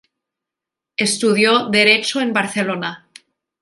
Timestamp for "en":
2.21-2.33